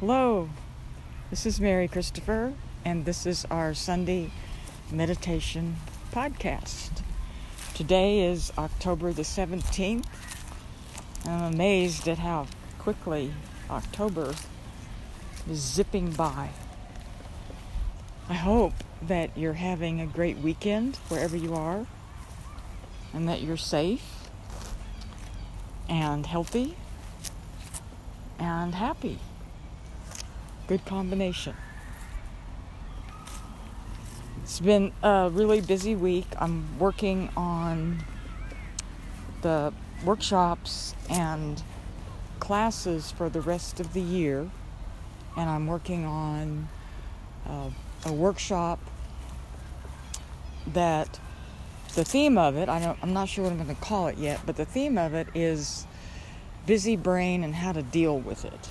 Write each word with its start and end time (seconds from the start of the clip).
Hello, 0.00 0.48
this 1.28 1.44
is 1.44 1.60
Mary 1.60 1.88
Christopher, 1.88 2.54
and 2.84 3.04
this 3.04 3.26
is 3.26 3.44
our 3.50 3.74
Sunday 3.74 4.30
meditation 4.92 5.74
podcast. 6.12 7.02
Today 7.74 8.20
is 8.20 8.52
October 8.56 9.12
the 9.12 9.22
17th. 9.22 10.06
I'm 11.24 11.52
amazed 11.52 12.06
at 12.06 12.18
how 12.18 12.46
quickly 12.78 13.32
October 13.68 14.36
is 15.50 15.58
zipping 15.58 16.12
by. 16.12 16.50
I 18.28 18.34
hope 18.34 18.74
that 19.02 19.36
you're 19.36 19.54
having 19.54 20.00
a 20.00 20.06
great 20.06 20.38
weekend 20.38 20.94
wherever 21.08 21.36
you 21.36 21.56
are, 21.56 21.88
and 23.12 23.28
that 23.28 23.42
you're 23.42 23.56
safe 23.56 24.28
and 25.88 26.24
healthy 26.24 26.76
and 28.38 28.76
happy. 28.76 29.18
Good 30.68 30.84
combination. 30.84 31.56
It's 34.42 34.60
been 34.60 34.92
a 35.02 35.30
really 35.32 35.62
busy 35.62 35.94
week. 35.94 36.26
I'm 36.38 36.78
working 36.78 37.30
on 37.38 38.04
the 39.40 39.72
workshops 40.04 40.94
and 41.08 41.62
classes 42.38 43.10
for 43.10 43.30
the 43.30 43.40
rest 43.40 43.80
of 43.80 43.94
the 43.94 44.02
year, 44.02 44.50
and 45.38 45.48
I'm 45.48 45.66
working 45.66 46.04
on 46.04 46.68
uh, 47.48 47.70
a 48.04 48.12
workshop 48.12 48.78
that 50.66 51.18
the 51.94 52.04
theme 52.04 52.36
of 52.36 52.58
it, 52.58 52.68
I 52.68 52.94
I'm 53.02 53.14
not 53.14 53.30
sure 53.30 53.44
what 53.44 53.52
I'm 53.52 53.56
going 53.56 53.74
to 53.74 53.82
call 53.82 54.08
it 54.08 54.18
yet, 54.18 54.40
but 54.44 54.56
the 54.56 54.66
theme 54.66 54.98
of 54.98 55.14
it 55.14 55.28
is 55.34 55.86
busy 56.66 56.94
brain 56.94 57.42
and 57.42 57.54
how 57.54 57.72
to 57.72 57.80
deal 57.80 58.18
with 58.18 58.44
it. 58.44 58.70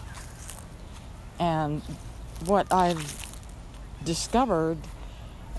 And 1.40 1.82
what 2.46 2.72
I've 2.72 3.26
discovered 4.04 4.78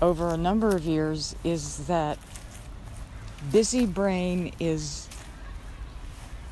over 0.01 0.29
a 0.29 0.37
number 0.37 0.75
of 0.75 0.83
years 0.83 1.35
is 1.43 1.87
that 1.87 2.17
busy 3.51 3.85
brain 3.85 4.53
is 4.59 5.07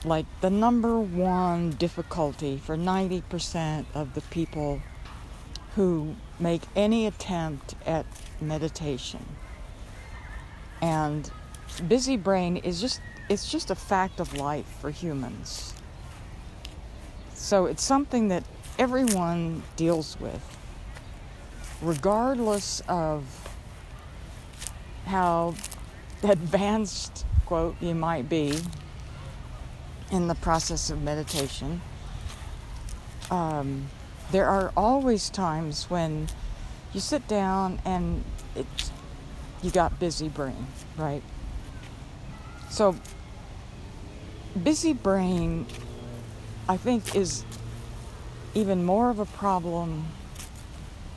like 0.05 0.25
the 0.41 0.49
number 0.49 0.99
one 0.99 1.71
difficulty 1.71 2.57
for 2.57 2.77
90% 2.77 3.85
of 3.93 4.13
the 4.13 4.21
people 4.21 4.81
who 5.75 6.15
make 6.39 6.61
any 6.75 7.05
attempt 7.05 7.75
at 7.85 8.05
meditation. 8.39 9.25
And 10.81 11.29
busy 11.87 12.17
brain 12.17 12.57
is 12.57 12.79
just 12.81 13.01
it's 13.29 13.51
just 13.51 13.69
a 13.69 13.75
fact 13.75 14.19
of 14.19 14.33
life 14.37 14.65
for 14.79 14.89
humans. 14.89 15.73
So 17.33 17.65
it's 17.65 17.83
something 17.83 18.29
that 18.29 18.43
everyone 18.77 19.63
deals 19.75 20.17
with, 20.19 20.41
regardless 21.81 22.81
of 22.87 23.25
how 25.05 25.55
advanced, 26.23 27.25
quote, 27.45 27.75
you 27.81 27.95
might 27.95 28.29
be 28.29 28.57
in 30.11 30.27
the 30.27 30.35
process 30.35 30.89
of 30.89 31.01
meditation. 31.01 31.81
Um, 33.29 33.87
there 34.31 34.47
are 34.47 34.71
always 34.75 35.29
times 35.29 35.89
when 35.89 36.27
you 36.93 36.99
sit 36.99 37.27
down 37.27 37.79
and 37.85 38.23
it, 38.55 38.65
you 39.61 39.71
got 39.71 39.99
busy 39.99 40.29
brain, 40.29 40.67
right? 40.97 41.23
So, 42.69 42.95
busy 44.63 44.93
brain, 44.93 45.65
I 46.67 46.77
think, 46.77 47.15
is 47.15 47.45
even 48.57 48.83
more 48.83 49.11
of 49.11 49.19
a 49.19 49.25
problem 49.25 50.07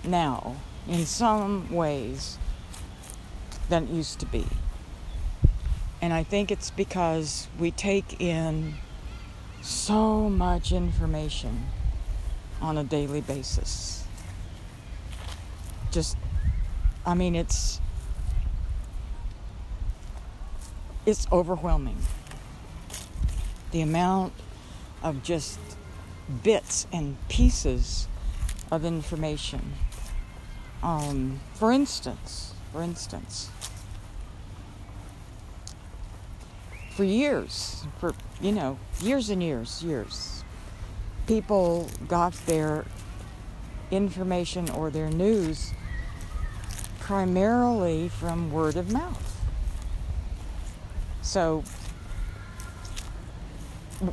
now 0.05 0.57
in 0.87 1.07
some 1.07 1.75
ways 1.75 2.37
than 3.71 3.85
it 3.85 3.91
used 3.91 4.21
to 4.21 4.27
be. 4.27 4.45
And 6.03 6.13
I 6.13 6.23
think 6.23 6.51
it's 6.51 6.71
because 6.71 7.49
we 7.59 7.71
take 7.71 8.21
in 8.21 8.75
so 9.63 10.29
much 10.29 10.71
information 10.71 11.65
on 12.61 12.77
a 12.77 12.85
daily 12.85 13.23
basis. 13.23 14.05
Just, 15.91 16.19
I 17.07 17.15
mean, 17.15 17.35
it's 17.35 17.81
it's 21.07 21.27
overwhelming. 21.33 21.97
The 23.71 23.81
amount 23.81 24.35
of 25.03 25.23
just 25.23 25.59
bits 26.43 26.87
and 26.93 27.17
pieces 27.29 28.09
of 28.71 28.85
information. 28.85 29.75
Um, 30.83 31.41
for 31.55 31.73
instance, 31.73 32.55
for 32.73 32.83
instance, 32.83 33.51
for 36.91 37.05
years, 37.05 37.85
for 37.99 38.15
you 38.41 38.53
know, 38.53 38.79
years 39.01 39.29
and 39.31 39.43
years, 39.43 39.83
years, 39.83 40.45
people 41.27 41.89
got 42.09 42.33
their 42.47 42.85
information 43.91 44.71
or 44.71 44.91
their 44.91 45.11
news 45.11 45.73
primarily 47.01 48.09
from 48.09 48.53
word 48.53 48.77
of 48.77 48.93
mouth. 48.93 49.41
So, 51.23 51.65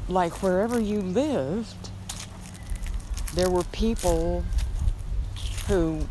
like 0.09 0.41
wherever 0.43 0.79
you 0.79 1.01
lived, 1.01 1.89
there 3.37 3.51
were 3.51 3.63
people 3.65 4.43
who, 5.67 6.07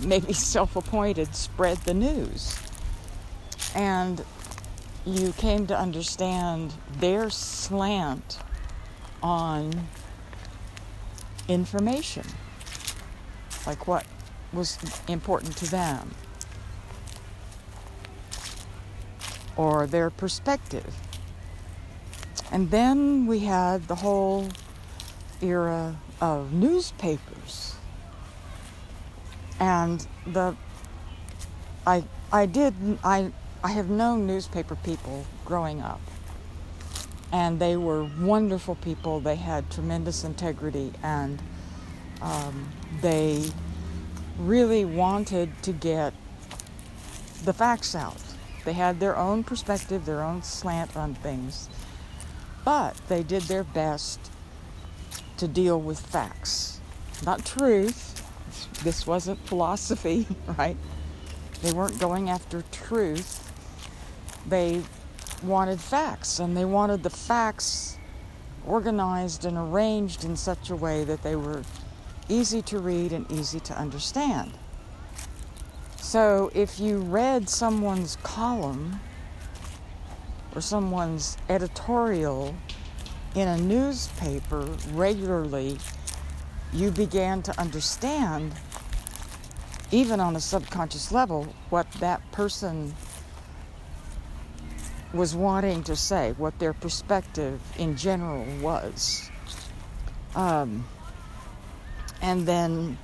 maybe 0.00 0.32
self 0.32 0.76
appointed, 0.76 1.34
spread 1.34 1.76
the 1.78 1.92
news. 1.92 2.56
And 3.74 4.24
you 5.04 5.32
came 5.32 5.66
to 5.66 5.76
understand 5.76 6.72
their 7.00 7.30
slant 7.30 8.38
on 9.24 9.88
information, 11.48 12.24
like 13.66 13.88
what 13.88 14.06
was 14.52 14.78
important 15.08 15.56
to 15.56 15.68
them, 15.68 16.14
or 19.56 19.88
their 19.88 20.10
perspective. 20.10 20.94
And 22.52 22.70
then 22.70 23.26
we 23.26 23.40
had 23.40 23.88
the 23.88 23.96
whole 23.96 24.48
era 25.42 25.96
of 26.20 26.52
newspapers. 26.52 27.76
And 29.58 30.06
the 30.26 30.56
I 31.86 32.04
I 32.32 32.46
did 32.46 32.74
I 33.02 33.32
I 33.62 33.70
have 33.70 33.88
known 33.88 34.26
newspaper 34.26 34.76
people 34.76 35.24
growing 35.44 35.80
up. 35.80 36.00
And 37.32 37.58
they 37.58 37.76
were 37.76 38.08
wonderful 38.20 38.76
people. 38.76 39.20
They 39.20 39.36
had 39.36 39.70
tremendous 39.70 40.24
integrity 40.24 40.92
and 41.02 41.42
um, 42.22 42.68
they 43.02 43.50
really 44.38 44.84
wanted 44.84 45.50
to 45.62 45.72
get 45.72 46.14
the 47.44 47.52
facts 47.52 47.94
out. 47.94 48.20
They 48.64 48.72
had 48.72 49.00
their 49.00 49.16
own 49.16 49.44
perspective, 49.44 50.04
their 50.06 50.22
own 50.22 50.42
slant 50.42 50.96
on 50.96 51.14
things, 51.14 51.68
but 52.64 52.96
they 53.08 53.22
did 53.22 53.42
their 53.44 53.64
best 53.64 54.18
to 55.38 55.48
deal 55.48 55.80
with 55.80 55.98
facts, 56.00 56.80
not 57.24 57.44
truth. 57.44 58.12
This 58.82 59.06
wasn't 59.06 59.38
philosophy, 59.46 60.26
right? 60.58 60.76
They 61.62 61.72
weren't 61.72 61.98
going 61.98 62.30
after 62.30 62.62
truth. 62.72 63.42
They 64.48 64.82
wanted 65.42 65.80
facts, 65.80 66.38
and 66.38 66.56
they 66.56 66.64
wanted 66.64 67.02
the 67.02 67.10
facts 67.10 67.96
organized 68.66 69.44
and 69.44 69.56
arranged 69.56 70.24
in 70.24 70.36
such 70.36 70.70
a 70.70 70.76
way 70.76 71.04
that 71.04 71.22
they 71.22 71.36
were 71.36 71.62
easy 72.28 72.60
to 72.62 72.78
read 72.78 73.12
and 73.12 73.30
easy 73.30 73.60
to 73.60 73.78
understand. 73.78 74.52
So 75.96 76.50
if 76.54 76.78
you 76.80 76.98
read 76.98 77.48
someone's 77.48 78.16
column 78.22 79.00
or 80.54 80.60
someone's 80.60 81.36
editorial 81.48 82.54
in 83.36 83.48
a 83.48 83.58
newspaper 83.58 84.66
regularly, 84.92 85.78
you 86.72 86.90
began 86.90 87.42
to 87.42 87.60
understand, 87.60 88.54
even 89.90 90.20
on 90.20 90.34
a 90.36 90.40
subconscious 90.40 91.12
level, 91.12 91.44
what 91.68 91.90
that 92.00 92.32
person 92.32 92.94
was 95.12 95.34
wanting 95.34 95.82
to 95.82 95.94
say, 95.94 96.34
what 96.38 96.58
their 96.58 96.72
perspective 96.72 97.60
in 97.78 97.94
general 97.94 98.44
was. 98.62 99.30
Um, 100.34 100.86
and 102.22 102.46
then 102.46 102.96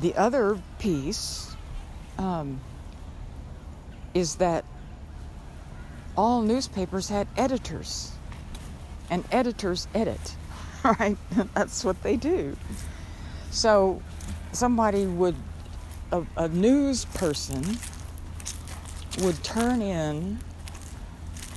the 0.00 0.14
other 0.14 0.58
piece 0.78 1.54
um, 2.16 2.58
is 4.14 4.36
that 4.36 4.64
all 6.16 6.40
newspapers 6.40 7.10
had 7.10 7.28
editors 7.36 8.12
and 9.10 9.24
editors 9.32 9.88
edit, 9.94 10.36
right? 10.84 11.18
That's 11.54 11.84
what 11.84 12.02
they 12.02 12.16
do. 12.16 12.56
So 13.50 14.00
somebody 14.52 15.06
would, 15.06 15.34
a, 16.12 16.24
a 16.36 16.48
news 16.48 17.04
person 17.06 17.78
would 19.20 19.42
turn 19.42 19.82
in 19.82 20.38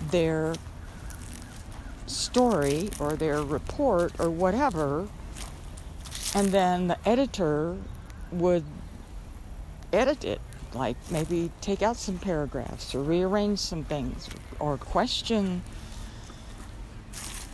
their 0.10 0.56
story 2.08 2.90
or 3.00 3.14
their 3.14 3.42
report 3.44 4.12
or 4.20 4.30
whatever, 4.30 5.08
and 6.36 6.50
then 6.50 6.88
the 6.88 6.98
editor 7.08 7.78
would 8.32 8.64
edit 9.94 10.26
it, 10.26 10.42
like 10.74 10.98
maybe 11.12 11.52
take 11.62 11.84
out 11.84 11.96
some 11.96 12.18
paragraphs 12.18 12.96
or 12.96 13.04
rearrange 13.04 13.60
some 13.60 13.84
things 13.84 14.28
or 14.60 14.78
question 14.78 15.62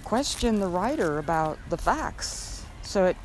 question 0.09 0.59
the 0.59 0.67
writer 0.67 1.19
about 1.19 1.59
the 1.69 1.77
facts. 1.77 2.65
So 2.81 3.05
it 3.05 3.15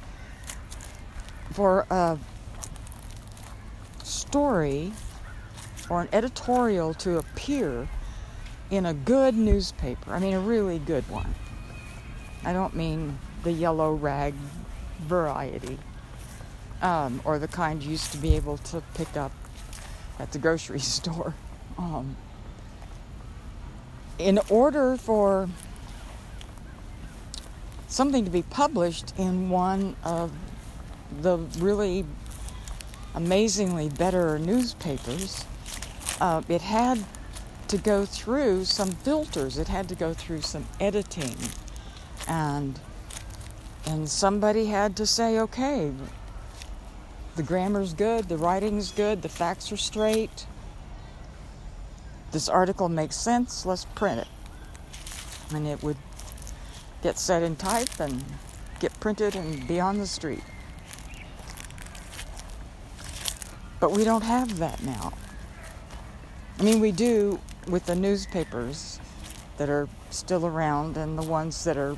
for 1.52 1.86
a 1.88 2.18
story 4.02 4.92
or 5.88 6.02
an 6.02 6.08
editorial 6.12 6.92
to 6.92 7.16
appear 7.16 7.88
in 8.70 8.84
a 8.84 8.92
good 8.92 9.34
newspaper, 9.34 10.12
I 10.12 10.18
mean 10.18 10.34
a 10.34 10.40
really 10.40 10.78
good 10.78 11.08
one. 11.08 11.34
I 12.44 12.52
don't 12.52 12.76
mean 12.76 13.18
the 13.44 13.52
yellow 13.52 13.94
rag 13.94 14.34
variety 15.00 15.78
um, 16.82 17.22
or 17.24 17.38
the 17.38 17.48
kind 17.48 17.82
you 17.82 17.92
used 17.92 18.12
to 18.12 18.18
be 18.18 18.36
able 18.36 18.58
to 18.58 18.82
pick 18.92 19.16
up 19.16 19.32
at 20.18 20.32
the 20.32 20.38
grocery 20.38 20.80
store. 20.96 21.34
Um, 21.78 22.14
in 24.18 24.38
order 24.50 24.98
for 24.98 25.48
something 27.94 28.24
to 28.24 28.30
be 28.30 28.42
published 28.42 29.14
in 29.16 29.48
one 29.48 29.94
of 30.02 30.32
the 31.22 31.38
really 31.58 32.04
amazingly 33.14 33.88
better 33.88 34.36
newspapers, 34.40 35.44
uh, 36.20 36.42
it 36.48 36.60
had 36.60 36.98
to 37.68 37.78
go 37.78 38.04
through 38.04 38.64
some 38.64 38.90
filters. 38.90 39.58
It 39.58 39.68
had 39.68 39.88
to 39.90 39.94
go 39.94 40.12
through 40.12 40.42
some 40.42 40.66
editing, 40.80 41.36
and 42.26 42.80
and 43.86 44.08
somebody 44.08 44.66
had 44.66 44.96
to 44.96 45.06
say, 45.06 45.38
okay, 45.38 45.92
the 47.36 47.42
grammar's 47.44 47.92
good, 47.94 48.28
the 48.28 48.36
writing's 48.36 48.90
good, 48.90 49.22
the 49.22 49.28
facts 49.28 49.70
are 49.70 49.76
straight. 49.76 50.46
This 52.32 52.48
article 52.48 52.88
makes 52.88 53.14
sense. 53.14 53.64
Let's 53.64 53.84
print 53.84 54.20
it, 54.20 54.28
and 55.54 55.68
it 55.68 55.80
would 55.84 55.96
get 57.04 57.18
set 57.18 57.42
in 57.42 57.54
type 57.54 58.00
and 58.00 58.24
get 58.80 58.98
printed 58.98 59.36
and 59.36 59.68
be 59.68 59.78
on 59.78 59.98
the 59.98 60.06
street. 60.06 60.42
But 63.78 63.92
we 63.92 64.04
don't 64.04 64.22
have 64.22 64.58
that 64.58 64.82
now. 64.82 65.12
I 66.58 66.62
mean, 66.62 66.80
we 66.80 66.92
do 66.92 67.38
with 67.68 67.84
the 67.84 67.94
newspapers 67.94 68.98
that 69.58 69.68
are 69.68 69.86
still 70.08 70.46
around 70.46 70.96
and 70.96 71.18
the 71.18 71.22
ones 71.22 71.62
that 71.64 71.76
are 71.76 71.94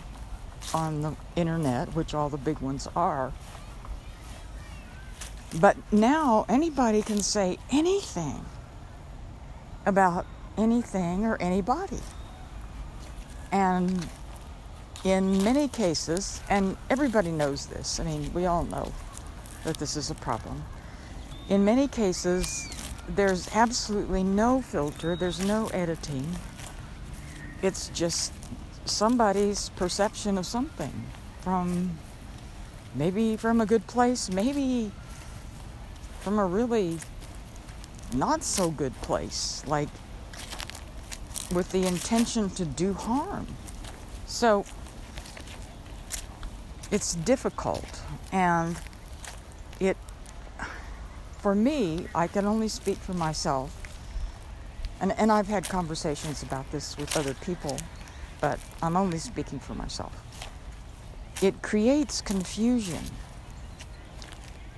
on 0.75 1.03
the 1.03 1.15
internet, 1.37 1.95
which 1.95 2.13
all 2.13 2.29
the 2.29 2.37
big 2.37 2.59
ones 2.59 2.89
are. 2.97 3.33
But 5.61 5.77
now 5.93 6.47
anybody 6.49 7.01
can 7.03 7.23
say 7.23 7.59
anything 7.71 8.45
about 9.87 10.27
anything 10.59 11.25
or 11.25 11.41
anybody. 11.41 12.01
And 13.53 14.09
in 15.07 15.45
many 15.45 15.69
cases, 15.69 16.41
and 16.51 16.77
everybody 16.91 17.31
knows 17.31 17.67
this, 17.67 18.01
I 18.01 18.05
mean, 18.05 18.33
we 18.35 18.47
all 18.47 18.65
know 18.65 18.93
that 19.65 19.79
this 19.79 19.97
is 19.97 20.11
a 20.11 20.15
problem. 20.15 20.65
In 21.49 21.65
many 21.65 21.87
cases, 21.87 22.69
there's 23.09 23.49
absolutely 23.55 24.25
no 24.25 24.61
filter, 24.61 25.15
there's 25.15 25.45
no 25.45 25.69
editing. 25.69 26.27
It's 27.63 27.89
just 27.91 28.33
somebody's 28.85 29.69
perception 29.71 30.39
of 30.39 30.47
something 30.47 31.07
from 31.41 31.99
maybe 32.95 33.37
from 33.37 33.61
a 33.61 33.67
good 33.67 33.87
place, 33.87 34.29
maybe 34.29 34.91
from 36.21 36.41
a 36.41 36.45
really 36.45 36.99
not 38.13 38.43
so 38.43 38.71
good 38.71 38.95
place, 39.03 39.63
like 39.67 39.89
with 41.55 41.71
the 41.71 41.87
intention 41.87 42.51
to 42.51 42.65
do 42.65 42.93
harm. 42.93 43.47
So 44.27 44.65
it's 46.91 47.15
difficult 47.17 48.03
and 48.33 48.77
it 49.81 49.97
for 51.39 51.55
me 51.55 52.07
i 52.15 52.27
can 52.27 52.47
only 52.47 52.69
speak 52.69 52.97
for 52.99 53.15
myself. 53.15 53.83
And, 55.01 55.13
and 55.19 55.31
i've 55.33 55.49
had 55.49 55.69
conversations 55.69 56.43
about 56.43 56.71
this 56.71 56.97
with 56.97 57.17
other 57.17 57.35
people 57.35 57.77
but 58.41 58.59
i'm 58.83 58.97
only 58.97 59.19
speaking 59.19 59.59
for 59.59 59.75
myself. 59.75 60.13
It 61.43 61.61
creates 61.61 62.23
confusion 62.23 63.03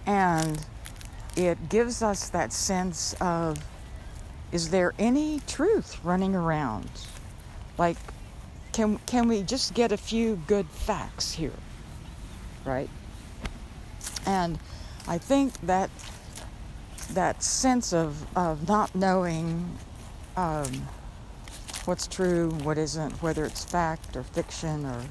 and 0.06 0.64
it 1.36 1.68
gives 1.68 2.02
us 2.02 2.30
that 2.30 2.52
sense 2.52 3.14
of 3.20 3.58
is 4.50 4.70
there 4.70 4.94
any 4.98 5.40
truth 5.46 6.02
running 6.02 6.34
around? 6.34 6.90
Like 7.76 7.98
can, 8.72 8.98
can 9.06 9.28
we 9.28 9.42
just 9.42 9.74
get 9.74 9.92
a 9.92 9.96
few 9.96 10.40
good 10.46 10.66
facts 10.68 11.32
here 11.32 11.52
right? 12.68 12.90
And 14.26 14.58
I 15.06 15.18
think 15.18 15.58
that 15.62 15.90
that 17.12 17.42
sense 17.42 17.94
of, 17.94 18.26
of 18.36 18.68
not 18.68 18.94
knowing 18.94 19.78
um, 20.36 20.86
what's 21.86 22.06
true, 22.06 22.50
what 22.62 22.76
isn't, 22.76 23.22
whether 23.22 23.44
it's 23.44 23.64
fact 23.64 24.14
or 24.14 24.22
fiction, 24.22 24.84
or 24.84 25.02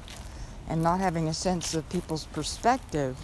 and 0.68 0.82
not 0.82 1.00
having 1.00 1.28
a 1.28 1.34
sense 1.34 1.74
of 1.74 1.88
people's 1.88 2.26
perspective 2.26 3.16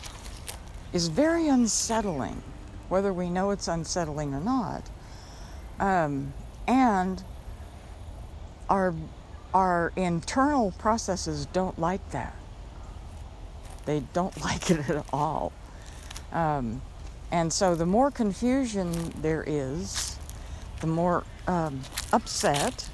is 0.93 1.09
very 1.09 1.49
unsettling, 1.49 2.43
whether 2.89 3.13
we 3.13 3.31
know 3.31 3.51
it's 3.51 3.69
unsettling 3.69 4.35
or 4.35 4.41
not. 4.41 4.83
Um, 5.79 6.33
and 6.67 7.23
our 8.69 8.95
our 9.53 9.93
internal 9.95 10.73
processes 10.73 11.47
don't 11.47 11.79
like 11.79 12.11
that. 12.11 12.35
They 13.85 14.01
don't 14.13 14.39
like 14.45 14.71
it 14.71 14.89
at 14.89 15.07
all. 15.13 15.53
Um, 16.33 16.83
and 17.31 17.53
so 17.53 17.75
the 17.75 17.87
more 17.87 18.11
confusion 18.11 19.13
there 19.21 19.45
is, 19.47 20.19
the 20.81 20.87
more 20.87 21.25
um, 21.47 21.81
upset 22.13 22.89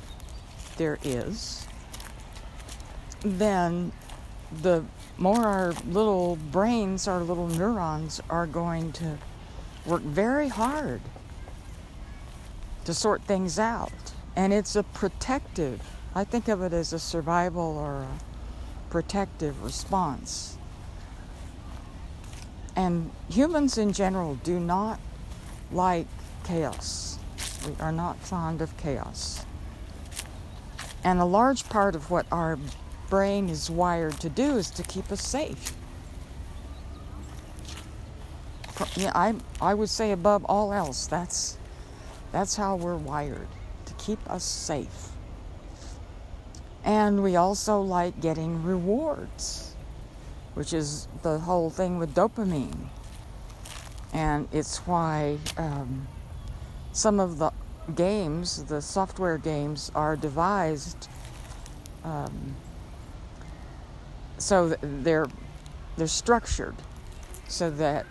there 0.76 0.98
is, 1.02 1.66
then 3.20 3.92
the 4.62 4.84
more 5.18 5.44
our 5.44 5.72
little 5.86 6.36
brains, 6.50 7.06
our 7.06 7.20
little 7.20 7.48
neurons 7.48 8.20
are 8.30 8.46
going 8.46 8.92
to 8.92 9.18
work 9.84 10.02
very 10.02 10.48
hard 10.48 11.00
to 12.84 12.94
sort 12.94 13.22
things 13.22 13.58
out. 13.58 13.92
And 14.36 14.52
it's 14.52 14.74
a 14.74 14.82
protective, 14.82 15.82
I 16.14 16.24
think 16.24 16.48
of 16.48 16.62
it 16.62 16.72
as 16.72 16.92
a 16.92 16.98
survival 16.98 17.76
or 17.76 18.02
a 18.02 18.18
protective 18.88 19.62
response 19.62 20.56
and 22.80 23.10
humans 23.28 23.76
in 23.76 23.92
general 23.92 24.36
do 24.36 24.58
not 24.58 24.98
like 25.70 26.06
chaos. 26.44 27.18
We 27.66 27.74
are 27.78 27.92
not 27.92 28.18
fond 28.18 28.62
of 28.62 28.74
chaos. 28.78 29.44
And 31.04 31.20
a 31.20 31.26
large 31.26 31.68
part 31.68 31.94
of 31.94 32.10
what 32.10 32.24
our 32.32 32.58
brain 33.10 33.50
is 33.50 33.68
wired 33.68 34.18
to 34.20 34.30
do 34.30 34.56
is 34.56 34.70
to 34.70 34.82
keep 34.82 35.12
us 35.12 35.22
safe. 35.22 35.74
Yeah, 38.96 39.12
I, 39.14 39.34
I 39.60 39.74
would 39.74 39.90
say 39.90 40.12
above 40.12 40.46
all 40.46 40.72
else, 40.72 41.06
that's, 41.06 41.58
that's 42.32 42.56
how 42.56 42.76
we're 42.76 42.96
wired, 42.96 43.48
to 43.84 43.94
keep 43.94 44.18
us 44.30 44.42
safe. 44.42 45.08
And 46.82 47.22
we 47.22 47.36
also 47.36 47.82
like 47.82 48.22
getting 48.22 48.64
rewards 48.64 49.69
which 50.54 50.72
is 50.72 51.08
the 51.22 51.38
whole 51.38 51.70
thing 51.70 51.98
with 51.98 52.14
dopamine. 52.14 52.88
And 54.12 54.48
it's 54.52 54.78
why 54.78 55.38
um, 55.56 56.06
some 56.92 57.20
of 57.20 57.38
the 57.38 57.52
games, 57.94 58.64
the 58.64 58.82
software 58.82 59.38
games, 59.38 59.90
are 59.94 60.16
devised 60.16 61.08
um, 62.04 62.54
so 64.38 64.70
they're 64.80 65.28
they're 65.96 66.06
structured 66.06 66.74
so 67.48 67.70
that 67.72 68.06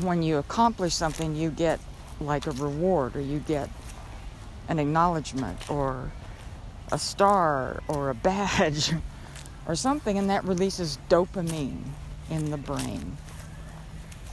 when 0.00 0.22
you 0.22 0.38
accomplish 0.38 0.94
something, 0.94 1.34
you 1.34 1.50
get 1.50 1.80
like 2.20 2.46
a 2.46 2.52
reward, 2.52 3.16
or 3.16 3.20
you 3.20 3.40
get 3.40 3.68
an 4.68 4.78
acknowledgement, 4.78 5.68
or 5.68 6.12
a 6.92 6.98
star, 6.98 7.82
or 7.88 8.10
a 8.10 8.14
badge 8.28 8.92
or 9.66 9.74
something, 9.74 10.18
and 10.18 10.30
that 10.30 10.44
releases 10.44 10.98
dopamine 11.08 11.82
in 12.30 12.50
the 12.50 12.56
brain. 12.56 13.16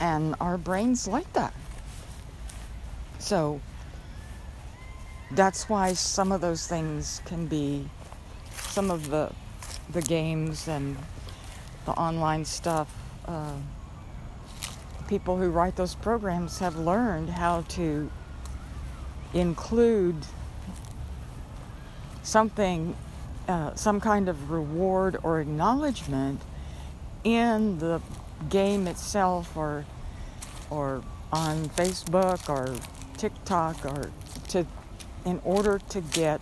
And 0.00 0.34
our 0.40 0.56
brains 0.56 1.06
like 1.06 1.30
that. 1.34 1.54
So 3.18 3.60
that's 5.32 5.68
why 5.68 5.92
some 5.92 6.32
of 6.32 6.40
those 6.40 6.66
things 6.66 7.20
can 7.24 7.46
be 7.46 7.88
some 8.50 8.90
of 8.90 9.10
the 9.10 9.32
the 9.92 10.02
games 10.02 10.68
and 10.68 10.96
the 11.84 11.92
online 11.92 12.44
stuff 12.44 12.88
uh, 13.26 13.54
people 15.08 15.36
who 15.36 15.50
write 15.50 15.74
those 15.74 15.96
programs 15.96 16.60
have 16.60 16.76
learned 16.76 17.28
how 17.28 17.62
to 17.62 18.08
include 19.34 20.14
something 22.22 22.94
uh, 23.50 23.74
some 23.74 24.00
kind 24.00 24.28
of 24.28 24.50
reward 24.50 25.16
or 25.24 25.40
acknowledgement 25.40 26.40
in 27.24 27.78
the 27.80 28.00
game 28.48 28.86
itself 28.86 29.56
or 29.56 29.84
or 30.70 31.02
on 31.32 31.68
Facebook 31.70 32.48
or 32.48 32.74
TikTok 33.18 33.84
or 33.84 34.10
to 34.48 34.64
in 35.26 35.40
order 35.44 35.80
to 35.90 36.00
get 36.00 36.40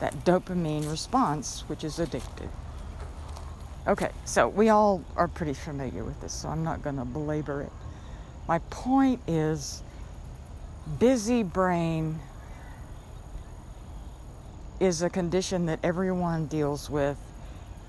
that 0.00 0.24
dopamine 0.24 0.90
response 0.90 1.62
which 1.68 1.84
is 1.84 1.98
addictive. 1.98 2.48
Okay, 3.86 4.10
so 4.24 4.48
we 4.48 4.70
all 4.70 5.04
are 5.14 5.28
pretty 5.28 5.52
familiar 5.52 6.04
with 6.04 6.18
this, 6.22 6.32
so 6.32 6.48
I'm 6.48 6.64
not 6.64 6.82
going 6.82 6.96
to 6.96 7.04
belabor 7.04 7.60
it. 7.60 7.72
My 8.48 8.58
point 8.70 9.20
is 9.28 9.82
busy 10.98 11.42
brain 11.42 12.18
is 14.80 15.02
a 15.02 15.10
condition 15.10 15.66
that 15.66 15.78
everyone 15.82 16.46
deals 16.46 16.90
with, 16.90 17.16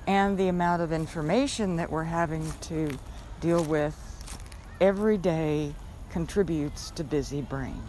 and 0.07 0.37
the 0.37 0.47
amount 0.47 0.81
of 0.81 0.91
information 0.91 1.75
that 1.77 1.89
we're 1.89 2.03
having 2.03 2.51
to 2.61 2.97
deal 3.39 3.63
with 3.63 3.95
every 4.79 5.17
day 5.17 5.73
contributes 6.11 6.91
to 6.91 7.03
busy 7.03 7.41
brain. 7.41 7.81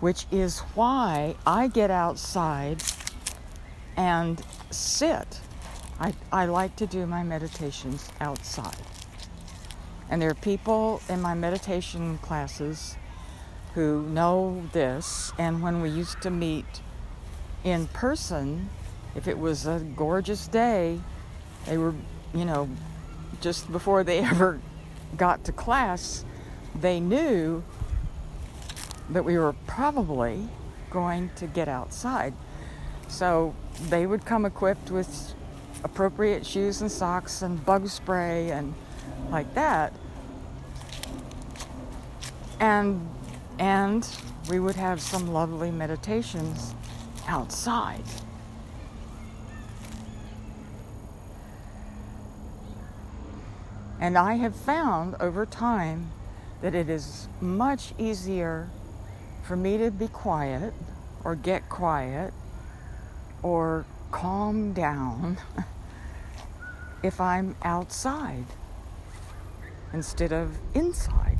Which 0.00 0.26
is 0.30 0.60
why 0.74 1.34
I 1.46 1.68
get 1.68 1.90
outside 1.90 2.82
and 3.96 4.42
sit. 4.70 5.40
I, 5.98 6.14
I 6.32 6.46
like 6.46 6.76
to 6.76 6.86
do 6.86 7.04
my 7.06 7.22
meditations 7.22 8.08
outside. 8.20 8.76
And 10.08 10.22
there 10.22 10.30
are 10.30 10.34
people 10.34 11.02
in 11.08 11.20
my 11.20 11.34
meditation 11.34 12.18
classes 12.18 12.96
who 13.74 14.02
know 14.04 14.62
this, 14.72 15.32
and 15.38 15.62
when 15.62 15.82
we 15.82 15.90
used 15.90 16.20
to 16.22 16.30
meet 16.30 16.80
in 17.64 17.86
person, 17.88 18.68
if 19.14 19.28
it 19.28 19.38
was 19.38 19.66
a 19.66 19.80
gorgeous 19.96 20.48
day, 20.48 21.00
they 21.66 21.76
were, 21.76 21.94
you 22.34 22.44
know, 22.44 22.68
just 23.40 23.70
before 23.70 24.04
they 24.04 24.18
ever 24.24 24.60
got 25.16 25.44
to 25.44 25.52
class, 25.52 26.24
they 26.74 27.00
knew 27.00 27.62
that 29.10 29.24
we 29.24 29.36
were 29.36 29.54
probably 29.66 30.48
going 30.90 31.30
to 31.36 31.46
get 31.46 31.68
outside. 31.68 32.32
So 33.08 33.54
they 33.88 34.06
would 34.06 34.24
come 34.24 34.44
equipped 34.44 34.90
with 34.90 35.34
appropriate 35.82 36.46
shoes 36.46 36.80
and 36.80 36.90
socks 36.90 37.42
and 37.42 37.64
bug 37.64 37.88
spray 37.88 38.50
and 38.50 38.74
like 39.30 39.52
that. 39.54 39.92
And 42.60 43.08
and 43.58 44.06
we 44.48 44.58
would 44.60 44.76
have 44.76 45.00
some 45.00 45.32
lovely 45.32 45.70
meditations 45.70 46.74
outside. 47.30 48.04
And 54.00 54.18
I 54.18 54.34
have 54.34 54.56
found 54.56 55.14
over 55.20 55.46
time 55.46 56.10
that 56.60 56.74
it 56.74 56.88
is 56.88 57.28
much 57.40 57.94
easier 57.98 58.68
for 59.42 59.56
me 59.56 59.78
to 59.78 59.90
be 59.90 60.08
quiet 60.08 60.74
or 61.22 61.36
get 61.36 61.68
quiet 61.68 62.34
or 63.42 63.84
calm 64.10 64.72
down 64.72 65.38
if 67.04 67.20
I'm 67.20 67.54
outside 67.62 68.46
instead 69.92 70.32
of 70.32 70.58
inside. 70.74 71.38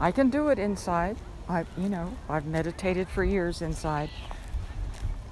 I 0.00 0.10
can 0.10 0.30
do 0.30 0.48
it 0.48 0.58
inside. 0.58 1.18
I, 1.48 1.66
you 1.76 1.90
know, 1.90 2.14
I've 2.30 2.46
meditated 2.46 3.08
for 3.08 3.24
years 3.24 3.60
inside. 3.60 4.08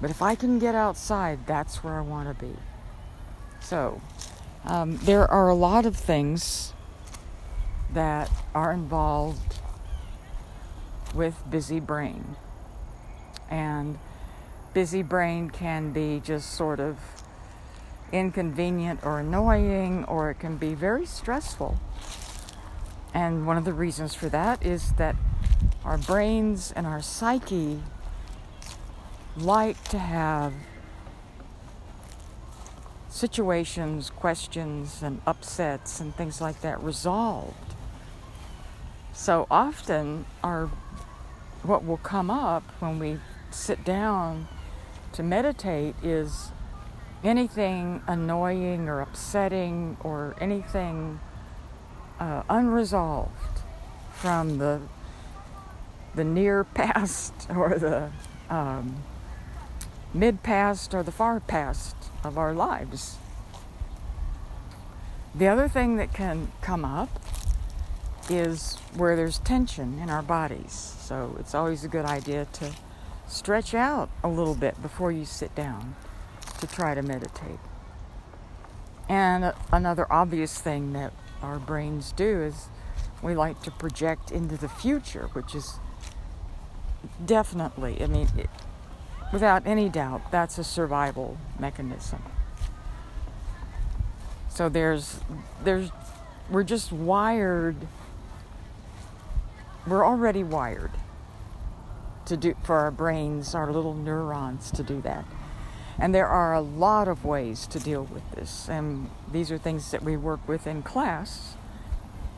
But 0.01 0.09
if 0.09 0.21
I 0.21 0.33
can 0.33 0.57
get 0.57 0.73
outside, 0.73 1.45
that's 1.45 1.83
where 1.83 1.99
I 1.99 2.01
want 2.01 2.27
to 2.27 2.45
be. 2.45 2.55
So, 3.61 4.01
um, 4.65 4.97
there 4.97 5.29
are 5.29 5.47
a 5.47 5.55
lot 5.55 5.85
of 5.85 5.95
things 5.95 6.73
that 7.93 8.29
are 8.55 8.71
involved 8.71 9.59
with 11.13 11.35
busy 11.49 11.79
brain. 11.79 12.35
And 13.49 13.99
busy 14.73 15.03
brain 15.03 15.49
can 15.49 15.91
be 15.91 16.19
just 16.23 16.51
sort 16.51 16.79
of 16.79 16.97
inconvenient 18.11 19.01
or 19.03 19.19
annoying, 19.19 20.03
or 20.05 20.31
it 20.31 20.39
can 20.39 20.57
be 20.57 20.73
very 20.73 21.05
stressful. 21.05 21.77
And 23.13 23.45
one 23.45 23.57
of 23.57 23.65
the 23.65 23.73
reasons 23.73 24.15
for 24.15 24.29
that 24.29 24.65
is 24.65 24.93
that 24.93 25.15
our 25.83 25.97
brains 25.97 26.71
and 26.71 26.87
our 26.87 27.01
psyche 27.01 27.81
like 29.37 29.83
to 29.89 29.97
have 29.97 30.53
situations, 33.09 34.09
questions, 34.09 35.01
and 35.03 35.21
upsets 35.25 35.99
and 35.99 36.15
things 36.15 36.41
like 36.41 36.61
that 36.61 36.81
resolved. 36.81 37.75
So 39.13 39.47
often, 39.51 40.25
our 40.43 40.69
what 41.63 41.85
will 41.85 41.97
come 41.97 42.31
up 42.31 42.63
when 42.79 42.97
we 42.97 43.19
sit 43.51 43.83
down 43.85 44.47
to 45.13 45.21
meditate 45.21 45.95
is 46.01 46.51
anything 47.23 48.01
annoying 48.07 48.89
or 48.89 49.01
upsetting 49.01 49.97
or 50.03 50.35
anything 50.41 51.19
uh, 52.19 52.43
unresolved 52.49 53.61
from 54.13 54.57
the 54.57 54.81
the 56.15 56.23
near 56.23 56.63
past 56.73 57.33
or 57.49 57.77
the 57.77 58.09
um, 58.49 58.95
mid 60.13 60.43
past 60.43 60.93
or 60.93 61.03
the 61.03 61.11
far 61.11 61.39
past 61.39 61.95
of 62.23 62.37
our 62.37 62.53
lives. 62.53 63.17
The 65.33 65.47
other 65.47 65.67
thing 65.67 65.95
that 65.95 66.13
can 66.13 66.51
come 66.61 66.83
up 66.83 67.09
is 68.29 68.75
where 68.95 69.15
there's 69.15 69.39
tension 69.39 69.99
in 69.99 70.09
our 70.09 70.21
bodies. 70.21 70.95
So 70.99 71.35
it's 71.39 71.55
always 71.55 71.83
a 71.83 71.87
good 71.87 72.05
idea 72.05 72.47
to 72.53 72.73
stretch 73.27 73.73
out 73.73 74.09
a 74.23 74.27
little 74.27 74.55
bit 74.55 74.81
before 74.81 75.11
you 75.11 75.25
sit 75.25 75.55
down 75.55 75.95
to 76.59 76.67
try 76.67 76.93
to 76.93 77.01
meditate. 77.01 77.59
And 79.07 79.53
another 79.71 80.05
obvious 80.11 80.59
thing 80.59 80.93
that 80.93 81.13
our 81.41 81.59
brains 81.59 82.11
do 82.11 82.41
is 82.41 82.67
we 83.21 83.35
like 83.35 83.61
to 83.63 83.71
project 83.71 84.31
into 84.31 84.57
the 84.57 84.69
future, 84.69 85.29
which 85.33 85.55
is 85.55 85.79
definitely, 87.25 88.01
I 88.01 88.07
mean, 88.07 88.27
it, 88.37 88.49
without 89.31 89.65
any 89.65 89.89
doubt, 89.89 90.31
that's 90.31 90.57
a 90.57 90.63
survival 90.63 91.37
mechanism. 91.59 92.21
So 94.49 94.69
there's, 94.69 95.19
there's, 95.63 95.89
we're 96.49 96.63
just 96.63 96.91
wired. 96.91 97.75
We're 99.87 100.05
already 100.05 100.43
wired 100.43 100.91
to 102.25 102.37
do 102.37 102.55
for 102.63 102.77
our 102.77 102.91
brains, 102.91 103.55
our 103.55 103.71
little 103.71 103.93
neurons 103.93 104.71
to 104.71 104.83
do 104.83 105.01
that. 105.01 105.25
And 105.99 106.15
there 106.15 106.27
are 106.27 106.53
a 106.53 106.61
lot 106.61 107.07
of 107.07 107.25
ways 107.25 107.67
to 107.67 107.79
deal 107.79 108.03
with 108.03 108.29
this, 108.31 108.67
and 108.69 109.09
these 109.31 109.51
are 109.51 109.57
things 109.57 109.91
that 109.91 110.01
we 110.03 110.17
work 110.17 110.47
with 110.47 110.65
in 110.65 110.81
class, 110.81 111.55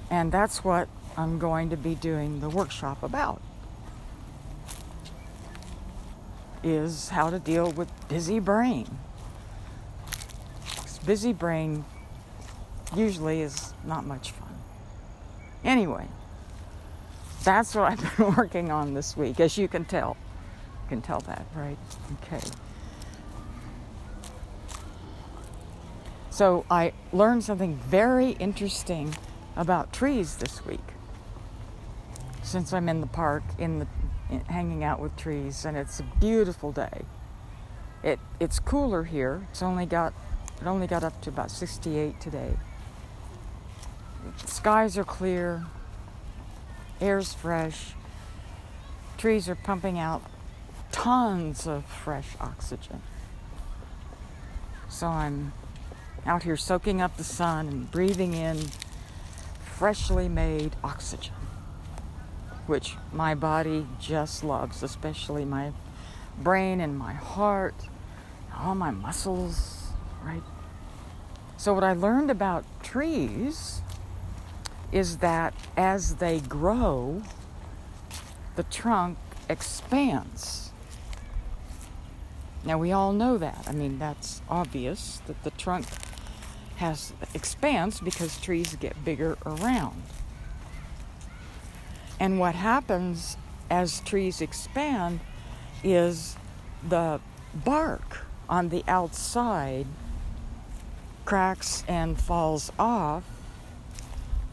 and 0.09 0.31
that's 0.31 0.63
what 0.63 0.89
I'm 1.15 1.39
going 1.39 1.69
to 1.69 1.77
be 1.77 1.95
doing 1.95 2.41
the 2.41 2.49
workshop 2.49 3.03
about. 3.03 3.41
Is 6.63 7.09
how 7.09 7.29
to 7.29 7.39
deal 7.39 7.71
with 7.71 7.89
busy 8.07 8.39
brain. 8.39 8.87
Busy 11.05 11.33
brain 11.33 11.83
usually 12.95 13.41
is 13.41 13.73
not 13.83 14.05
much 14.05 14.31
fun. 14.31 14.49
Anyway, 15.63 16.07
that's 17.43 17.75
what 17.75 17.91
I've 17.91 18.17
been 18.17 18.35
working 18.35 18.71
on 18.71 18.93
this 18.93 19.17
week, 19.17 19.39
as 19.39 19.57
you 19.57 19.67
can 19.67 19.85
tell. 19.85 20.15
You 20.83 20.89
can 20.89 21.01
tell 21.01 21.19
that, 21.21 21.45
right? 21.55 21.77
Okay. 22.23 22.41
So 26.29 26.65
I 26.69 26.93
learned 27.11 27.43
something 27.43 27.75
very 27.75 28.31
interesting 28.31 29.15
about 29.55 29.93
trees 29.93 30.37
this 30.37 30.65
week. 30.65 30.79
Since 32.41 32.73
I'm 32.73 32.89
in 32.89 33.01
the 33.01 33.07
park 33.07 33.43
in 33.57 33.79
the 33.79 33.87
hanging 34.47 34.83
out 34.83 34.99
with 34.99 35.15
trees, 35.15 35.65
and 35.65 35.77
it's 35.77 35.99
a 35.99 36.03
beautiful 36.03 36.71
day. 36.71 37.03
It 38.03 38.19
it's 38.39 38.59
cooler 38.59 39.03
here. 39.03 39.47
It's 39.51 39.61
only 39.61 39.85
got 39.85 40.13
it 40.61 40.67
only 40.67 40.87
got 40.87 41.03
up 41.03 41.21
to 41.21 41.29
about 41.29 41.51
68 41.51 42.19
today. 42.19 42.57
skies 44.45 44.97
are 44.97 45.03
clear, 45.03 45.65
air's 47.01 47.33
fresh, 47.33 47.93
trees 49.17 49.49
are 49.49 49.55
pumping 49.55 49.99
out 49.99 50.21
tons 50.91 51.67
of 51.67 51.85
fresh 51.85 52.35
oxygen. 52.39 53.01
So 54.89 55.07
I'm 55.07 55.53
out 56.25 56.43
here 56.43 56.55
soaking 56.55 57.01
up 57.01 57.17
the 57.17 57.23
sun 57.23 57.67
and 57.67 57.91
breathing 57.91 58.33
in 58.33 58.57
freshly 59.65 60.29
made 60.29 60.75
oxygen, 60.83 61.33
which 62.67 62.95
my 63.11 63.35
body 63.35 63.85
just 63.99 64.43
loves, 64.43 64.83
especially 64.83 65.45
my 65.45 65.71
brain 66.37 66.79
and 66.79 66.97
my 66.97 67.13
heart, 67.13 67.75
all 68.57 68.75
my 68.75 68.91
muscles, 68.91 69.89
right? 70.23 70.43
So, 71.57 71.73
what 71.73 71.83
I 71.83 71.93
learned 71.93 72.29
about 72.29 72.65
trees 72.83 73.81
is 74.91 75.17
that 75.17 75.53
as 75.75 76.15
they 76.15 76.39
grow, 76.39 77.23
the 78.55 78.63
trunk 78.63 79.17
expands. 79.49 80.71
Now 82.63 82.77
we 82.77 82.91
all 82.91 83.11
know 83.11 83.37
that. 83.37 83.65
I 83.67 83.71
mean, 83.71 83.99
that's 83.99 84.41
obvious 84.49 85.21
that 85.27 85.43
the 85.43 85.51
trunk 85.51 85.85
has 86.77 87.13
expands 87.33 87.99
because 87.99 88.39
trees 88.39 88.75
get 88.75 89.03
bigger 89.03 89.37
around. 89.45 90.01
And 92.19 92.39
what 92.39 92.55
happens 92.55 93.37
as 93.69 93.99
trees 94.01 94.41
expand 94.41 95.19
is 95.83 96.37
the 96.87 97.19
bark 97.53 98.25
on 98.49 98.69
the 98.69 98.83
outside 98.87 99.85
cracks 101.25 101.83
and 101.87 102.19
falls 102.19 102.71
off 102.77 103.23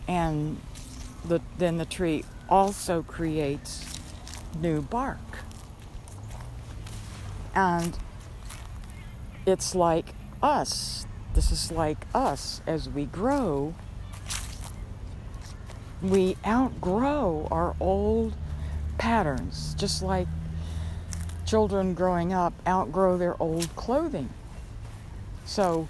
and 0.08 0.60
the, 1.24 1.40
then 1.58 1.78
the 1.78 1.84
tree 1.84 2.24
also 2.48 3.02
creates 3.02 3.84
new 4.58 4.82
bark. 4.82 5.18
And 7.54 7.96
it's 9.46 9.74
like 9.74 10.14
us. 10.42 11.06
This 11.34 11.52
is 11.52 11.70
like 11.70 12.06
us 12.14 12.60
as 12.66 12.88
we 12.88 13.04
grow. 13.04 13.74
We 16.02 16.36
outgrow 16.46 17.48
our 17.50 17.74
old 17.78 18.32
patterns, 18.98 19.74
just 19.78 20.02
like 20.02 20.28
children 21.44 21.94
growing 21.94 22.32
up 22.32 22.54
outgrow 22.66 23.18
their 23.18 23.40
old 23.42 23.74
clothing. 23.76 24.30
So, 25.44 25.88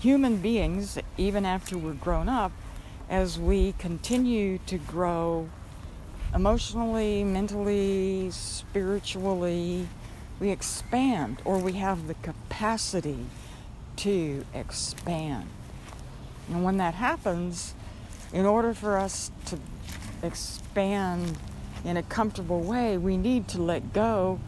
human 0.00 0.38
beings, 0.38 0.98
even 1.16 1.46
after 1.46 1.78
we're 1.78 1.92
grown 1.92 2.28
up, 2.28 2.52
as 3.08 3.38
we 3.38 3.72
continue 3.78 4.58
to 4.66 4.78
grow 4.78 5.48
emotionally, 6.34 7.24
mentally, 7.24 8.30
spiritually, 8.30 9.88
we 10.40 10.50
expand 10.50 11.40
or 11.44 11.58
we 11.58 11.74
have 11.74 12.06
the 12.06 12.14
capacity 12.14 13.26
to 13.96 14.44
expand. 14.54 15.48
And 16.48 16.64
when 16.64 16.76
that 16.78 16.94
happens, 16.94 17.74
in 18.32 18.46
order 18.46 18.74
for 18.74 18.98
us 18.98 19.30
to 19.46 19.58
expand 20.22 21.38
in 21.84 21.96
a 21.96 22.02
comfortable 22.02 22.60
way, 22.60 22.98
we 22.98 23.16
need 23.16 23.48
to 23.48 23.62
let 23.62 23.92
go 23.92 24.40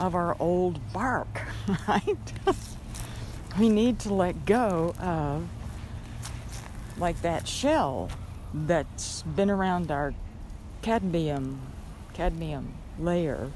of 0.00 0.14
our 0.14 0.36
old 0.40 0.80
bark, 0.92 1.42
right? 1.88 2.32
we 3.58 3.68
need 3.68 3.98
to 4.00 4.12
let 4.12 4.44
go 4.44 4.94
of 4.98 5.48
like 6.96 7.20
that 7.22 7.46
shell 7.46 8.10
that's 8.52 9.22
been 9.22 9.50
around 9.50 9.90
our 9.90 10.14
cambium 10.82 11.58
cambium 12.14 12.66
layer 12.98 13.50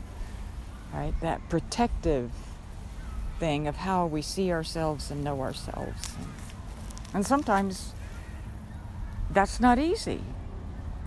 right 0.93 1.15
that 1.21 1.41
protective 1.49 2.31
thing 3.39 3.69
of 3.69 3.77
how 3.77 4.07
we 4.07 4.21
see 4.21 4.51
ourselves 4.51 5.11
and 5.11 5.23
know 5.23 5.41
ourselves 5.41 6.15
and, 7.15 7.27
sometimes 7.27 7.93
that's 9.31 9.61
not 9.61 9.79
easy 9.79 10.23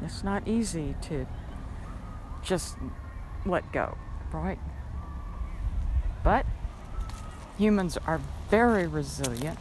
it's 0.03 0.23
not 0.23 0.47
easy 0.47 0.95
to 1.01 1.25
just 2.43 2.75
let 3.45 3.71
go 3.71 3.97
right 4.31 4.59
but 6.23 6.45
humans 7.57 7.97
are 8.05 8.21
very 8.49 8.87
resilient 8.87 9.57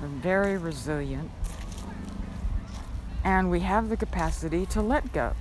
are 0.00 0.08
very 0.08 0.58
resilient, 0.58 1.30
and 3.24 3.50
we 3.50 3.60
have 3.60 3.88
the 3.88 3.96
capacity 3.96 4.66
to 4.66 4.82
let 4.82 5.12
go 5.12 5.34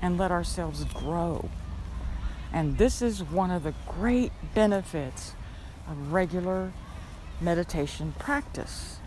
and 0.00 0.16
let 0.16 0.30
ourselves 0.30 0.84
grow. 0.84 1.48
And 2.52 2.78
this 2.78 3.02
is 3.02 3.22
one 3.22 3.50
of 3.50 3.64
the 3.64 3.74
great 3.86 4.32
benefits 4.54 5.34
of 5.88 6.12
regular 6.12 6.72
meditation 7.40 8.14
practice. 8.18 8.98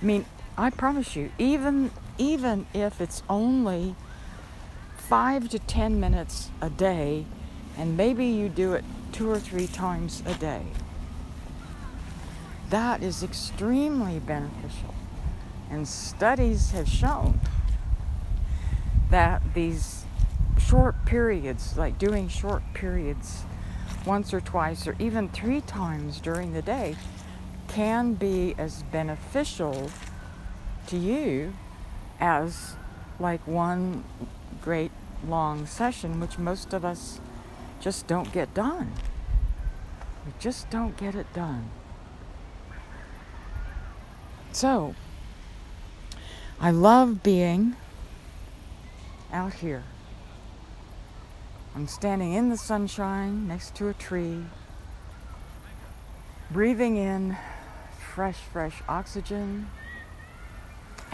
I 0.00 0.04
mean, 0.04 0.26
I 0.56 0.70
promise 0.70 1.16
you, 1.16 1.30
even 1.38 1.90
even 2.16 2.66
if 2.72 3.00
it's 3.00 3.22
only 3.28 3.96
5 4.96 5.48
to 5.50 5.58
10 5.58 5.98
minutes 5.98 6.50
a 6.60 6.70
day 6.70 7.26
and 7.76 7.96
maybe 7.96 8.26
you 8.26 8.48
do 8.48 8.72
it 8.74 8.84
two 9.12 9.28
or 9.28 9.38
three 9.38 9.66
times 9.66 10.22
a 10.26 10.34
day 10.34 10.62
that 12.70 13.02
is 13.02 13.22
extremely 13.22 14.18
beneficial. 14.18 14.94
And 15.70 15.86
studies 15.86 16.72
have 16.72 16.88
shown 16.88 17.40
that 19.10 19.42
these 19.54 20.04
short 20.58 21.04
periods, 21.04 21.76
like 21.76 21.98
doing 21.98 22.28
short 22.28 22.62
periods 22.74 23.44
once 24.04 24.34
or 24.34 24.40
twice 24.40 24.86
or 24.86 24.96
even 24.98 25.28
three 25.28 25.60
times 25.60 26.20
during 26.20 26.52
the 26.52 26.62
day, 26.62 26.96
can 27.68 28.14
be 28.14 28.56
as 28.58 28.82
beneficial 28.84 29.90
to 30.88 30.96
you 30.96 31.54
as 32.20 32.74
like 33.18 33.46
one 33.46 34.04
great 34.62 34.90
long 35.26 35.66
session, 35.66 36.20
which 36.20 36.38
most 36.38 36.72
of 36.72 36.84
us 36.84 37.20
just 37.80 38.06
don't 38.06 38.32
get 38.32 38.54
done. 38.54 38.92
We 40.26 40.32
just 40.38 40.70
don't 40.70 40.96
get 40.96 41.14
it 41.14 41.32
done. 41.34 41.70
So, 44.52 44.94
I 46.60 46.70
love 46.70 47.22
being 47.22 47.76
out 49.32 49.54
here. 49.54 49.82
I'm 51.74 51.88
standing 51.88 52.32
in 52.32 52.50
the 52.50 52.56
sunshine 52.56 53.48
next 53.48 53.74
to 53.76 53.88
a 53.88 53.94
tree, 53.94 54.44
breathing 56.50 56.96
in 56.96 57.36
fresh, 58.14 58.38
fresh 58.38 58.80
oxygen, 58.88 59.66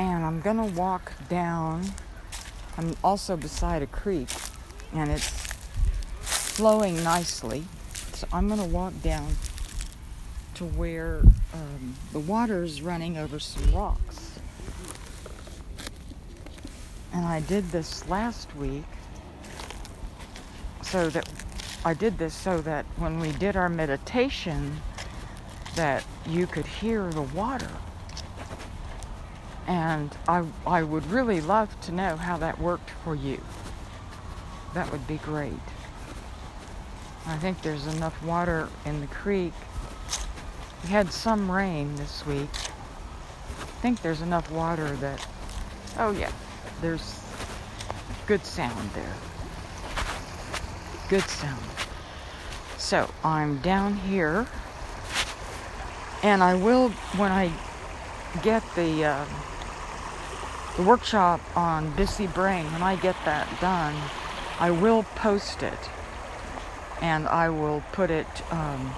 and 0.01 0.25
I'm 0.25 0.41
gonna 0.41 0.65
walk 0.65 1.13
down. 1.29 1.85
I'm 2.79 2.95
also 3.05 3.37
beside 3.37 3.83
a 3.83 3.87
creek, 3.87 4.31
and 4.95 5.11
it's 5.11 5.29
flowing 6.21 7.05
nicely. 7.05 7.65
So 8.15 8.27
I'm 8.33 8.49
gonna 8.49 8.65
walk 8.65 8.95
down 9.03 9.29
to 10.55 10.65
where 10.65 11.21
um, 11.53 11.95
the 12.13 12.19
water 12.19 12.63
is 12.63 12.81
running 12.81 13.19
over 13.19 13.39
some 13.39 13.75
rocks. 13.75 14.41
And 17.13 17.27
I 17.27 17.41
did 17.41 17.71
this 17.71 18.09
last 18.09 18.57
week 18.57 18.85
so 20.81 21.11
that 21.11 21.29
I 21.85 21.93
did 21.93 22.17
this 22.17 22.33
so 22.33 22.63
that 22.63 22.87
when 22.97 23.21
we 23.21 23.33
did 23.33 23.55
our 23.55 23.69
meditation 23.69 24.81
that 25.77 26.05
you 26.27 26.47
could 26.47 26.67
hear 26.67 27.11
the 27.11 27.23
water. 27.23 27.71
And 29.71 30.15
I, 30.29 30.45
I 30.67 30.83
would 30.83 31.07
really 31.07 31.41
love 31.41 31.81
to 31.83 31.93
know 31.93 32.17
how 32.17 32.37
that 32.39 32.61
worked 32.61 32.91
for 33.05 33.15
you. 33.15 33.41
That 34.75 34.91
would 34.93 35.07
be 35.07 35.17
great. 35.17 35.53
I 37.27 37.37
think 37.37 37.63
there's 37.63 37.87
enough 37.87 38.23
water 38.23 38.69
in 38.85 39.01
the 39.01 39.07
creek 39.07 39.53
we 40.83 40.89
had 40.89 41.13
some 41.13 41.51
rain 41.51 41.95
this 41.97 42.25
week. 42.27 42.49
I 43.61 43.83
think 43.83 44.01
there's 44.03 44.23
enough 44.23 44.51
water 44.51 44.89
that, 44.97 45.27
oh 45.99 46.13
yeah, 46.13 46.33
there's 46.81 47.21
good 48.27 48.45
sound 48.45 48.91
there. 48.95 49.15
Good 51.09 51.29
sound. 51.29 51.63
So 52.79 53.11
I'm 53.25 53.59
down 53.59 53.95
here, 53.95 54.47
and 56.23 56.43
I 56.43 56.55
will, 56.55 56.91
when 57.17 57.31
I 57.31 57.53
get 58.43 58.63
the, 58.75 59.05
uh, 59.05 59.25
the 60.77 60.83
workshop 60.83 61.41
on 61.57 61.91
Busy 61.97 62.27
Brain, 62.27 62.65
when 62.73 62.83
I 62.83 62.97
get 62.97 63.17
that 63.25 63.49
done, 63.61 63.95
I 64.59 64.71
will 64.71 65.03
post 65.15 65.63
it 65.63 65.91
and 67.01 67.27
I 67.29 67.49
will 67.49 67.83
put 67.93 68.11
it 68.11 68.27
um, 68.53 68.93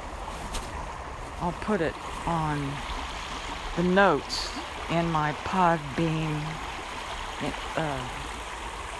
I'll 1.41 1.53
put 1.53 1.81
it 1.81 1.95
on 2.27 2.73
the 3.77 3.83
notes 3.83 4.49
in 4.91 5.11
my 5.11 5.33
Podbean 5.45 6.41
uh, 7.77 8.09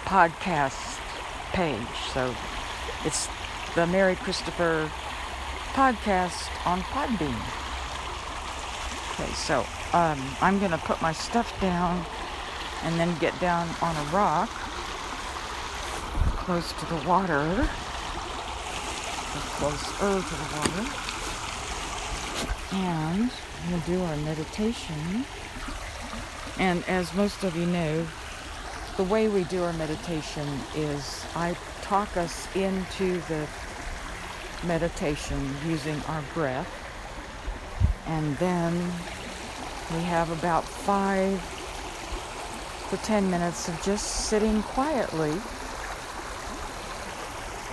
podcast 0.03 0.99
page. 1.53 1.87
So 2.11 2.35
it's 3.05 3.29
the 3.75 3.87
Mary 3.87 4.15
Christopher 4.15 4.91
podcast 5.73 6.49
on 6.65 6.81
Podbean. 6.81 7.39
Okay, 9.13 9.31
so 9.33 9.59
um, 9.93 10.19
I'm 10.41 10.59
going 10.59 10.71
to 10.71 10.77
put 10.79 11.01
my 11.01 11.13
stuff 11.13 11.59
down 11.61 12.05
and 12.83 12.99
then 12.99 13.17
get 13.19 13.37
down 13.39 13.67
on 13.81 13.95
a 13.95 14.09
rock 14.11 14.49
close 16.43 16.73
to 16.73 16.85
the 16.87 17.07
water. 17.07 17.67
Closer 19.55 20.21
to 20.21 20.35
the 20.35 20.49
water. 20.57 20.83
And 22.73 23.31
we'll 23.69 23.79
do 23.81 24.03
our 24.03 24.17
meditation. 24.17 25.25
And 26.59 26.83
as 26.89 27.13
most 27.13 27.45
of 27.45 27.55
you 27.55 27.65
know, 27.65 28.05
the 28.97 29.03
way 29.05 29.29
we 29.29 29.45
do 29.45 29.63
our 29.63 29.71
meditation 29.73 30.45
is 30.75 31.25
I 31.33 31.55
talk 31.81 32.17
us 32.17 32.53
into 32.57 33.21
the 33.29 33.47
meditation 34.67 35.55
using 35.65 36.01
our 36.09 36.21
breath. 36.33 36.67
And 38.05 38.35
then 38.37 38.73
we 39.93 40.03
have 40.03 40.29
about 40.29 40.65
five 40.65 41.41
to 42.95 43.03
ten 43.03 43.27
minutes 43.31 43.67
of 43.67 43.81
just 43.81 44.27
sitting 44.27 44.61
quietly, 44.61 45.33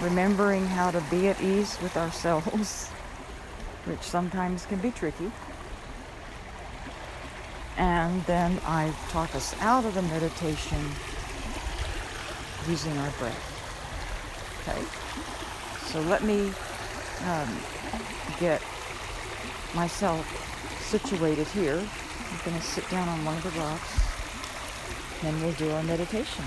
remembering 0.00 0.64
how 0.64 0.90
to 0.90 1.02
be 1.10 1.28
at 1.28 1.38
ease 1.42 1.76
with 1.82 1.94
ourselves, 1.98 2.88
which 3.84 4.00
sometimes 4.00 4.64
can 4.64 4.78
be 4.78 4.90
tricky. 4.90 5.30
And 7.76 8.24
then 8.24 8.58
I 8.64 8.94
talk 9.10 9.34
us 9.34 9.54
out 9.60 9.84
of 9.84 9.92
the 9.92 10.00
meditation 10.02 10.78
using 12.66 12.96
our 12.96 13.10
breath. 13.18 13.44
Okay? 14.62 14.82
So 15.90 16.00
let 16.00 16.24
me 16.24 16.50
um, 17.26 17.58
get 18.38 18.62
myself 19.74 20.24
situated 20.80 21.46
here. 21.48 21.76
I'm 21.76 22.38
going 22.42 22.56
to 22.56 22.62
sit 22.62 22.88
down 22.88 23.06
on 23.06 23.22
one 23.26 23.36
of 23.36 23.42
the 23.42 23.60
rocks. 23.60 24.09
Then 25.22 25.40
we'll 25.42 25.52
do 25.52 25.70
our 25.70 25.82
meditation. 25.82 26.44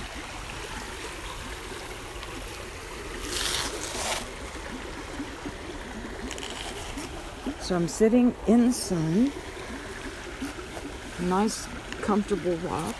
So 7.62 7.75
I'm 7.75 7.88
sitting 7.88 8.36
in 8.47 8.67
the 8.67 8.73
sun, 8.73 9.31
nice 11.21 11.67
comfortable 12.01 12.57
rock. 12.57 12.95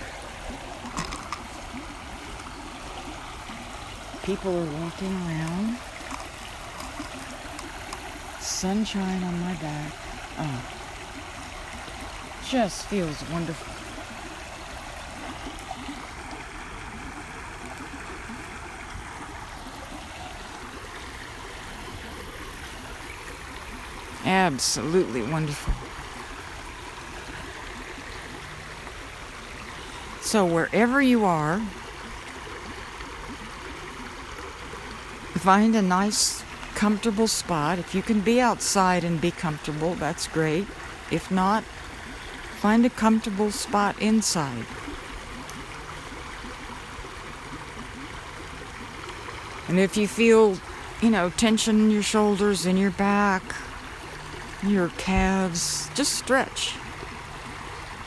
People 4.24 4.56
are 4.56 4.82
walking 4.82 5.14
around. 5.14 5.78
Sunshine 8.40 9.24
on 9.24 9.40
my 9.42 9.54
back. 9.56 9.94
Oh, 10.38 10.64
just 12.48 12.86
feels 12.86 13.22
wonderful. 13.30 13.83
Absolutely 24.26 25.22
wonderful. 25.22 25.74
So, 30.22 30.46
wherever 30.46 31.02
you 31.02 31.26
are, 31.26 31.60
find 35.36 35.76
a 35.76 35.82
nice, 35.82 36.42
comfortable 36.74 37.28
spot. 37.28 37.78
If 37.78 37.94
you 37.94 38.02
can 38.02 38.22
be 38.22 38.40
outside 38.40 39.04
and 39.04 39.20
be 39.20 39.32
comfortable, 39.32 39.96
that's 39.96 40.28
great. 40.28 40.66
If 41.12 41.30
not, 41.30 41.66
find 42.62 42.86
a 42.86 42.90
comfortable 42.90 43.52
spot 43.52 44.02
inside. 44.02 44.66
And 49.68 49.80
if 49.80 49.98
you 49.98 50.08
feel, 50.08 50.58
you 51.02 51.10
know, 51.10 51.30
tension 51.32 51.82
in 51.82 51.92
your 51.92 52.04
shoulders, 52.04 52.66
in 52.66 52.78
your 52.78 52.92
back, 52.92 53.44
your 54.66 54.90
calves, 54.90 55.90
just 55.94 56.14
stretch. 56.14 56.76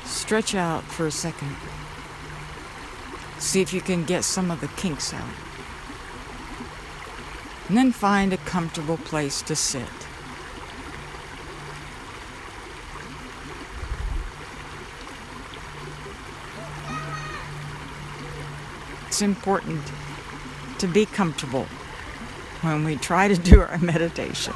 Stretch 0.05 0.55
out 0.55 0.85
for 0.85 1.07
a 1.07 1.11
second. 1.11 1.57
See 3.38 3.61
if 3.61 3.73
you 3.73 3.81
can 3.81 4.05
get 4.05 4.25
some 4.25 4.51
of 4.51 4.61
the 4.61 4.69
kinks 4.69 5.12
out 5.12 5.29
and 7.69 7.77
then 7.77 7.90
find 7.90 8.33
a 8.33 8.37
comfortable 8.38 8.97
place 8.97 9.42
to 9.42 9.57
sit. 9.57 9.83
It's 19.09 19.23
important 19.23 19.81
to 20.79 20.87
be 20.87 21.07
comfortable 21.07 21.66
when 22.61 22.85
we 22.85 22.97
try 22.97 23.29
to 23.29 23.37
do 23.37 23.62
our 23.62 23.79
meditation. 23.83 24.55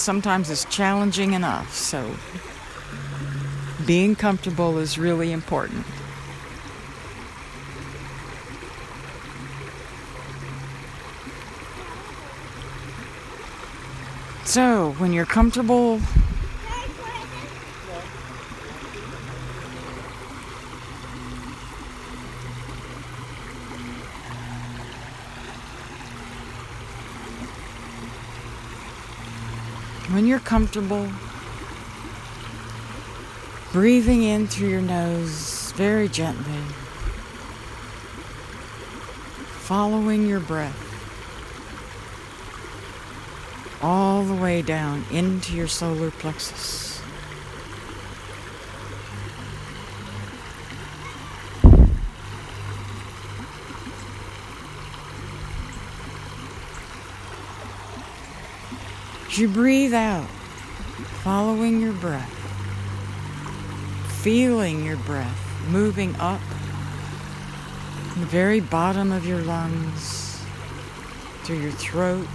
Sometimes 0.00 0.48
it's 0.48 0.64
challenging 0.64 1.34
enough, 1.34 1.74
so 1.74 2.16
being 3.86 4.16
comfortable 4.16 4.78
is 4.78 4.96
really 4.96 5.30
important. 5.30 5.84
So, 14.46 14.92
when 14.92 15.12
you're 15.12 15.26
comfortable, 15.26 16.00
when 30.12 30.26
you're 30.26 30.39
comfortable, 30.50 31.08
breathing 33.70 34.24
in 34.24 34.48
through 34.48 34.68
your 34.68 34.82
nose 34.82 35.70
very 35.76 36.08
gently, 36.08 36.58
following 39.60 40.26
your 40.26 40.40
breath 40.40 40.74
all 43.80 44.24
the 44.24 44.34
way 44.34 44.60
down 44.60 45.04
into 45.12 45.54
your 45.54 45.68
solar 45.68 46.10
plexus. 46.10 47.00
As 59.28 59.38
you 59.38 59.46
breathe 59.46 59.94
out, 59.94 60.26
following 61.22 61.80
your 61.80 61.92
breath, 61.94 62.32
feeling 64.22 64.84
your 64.84 64.96
breath 64.98 65.38
moving 65.68 66.16
up 66.16 66.40
the 68.18 68.26
very 68.26 68.60
bottom 68.60 69.12
of 69.12 69.26
your 69.26 69.40
lungs, 69.42 70.42
through 71.44 71.58
your 71.58 71.72
throat 71.72 72.26